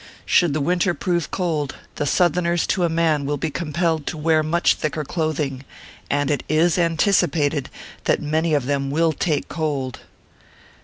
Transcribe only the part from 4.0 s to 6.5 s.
to wear much thicker clothing, and it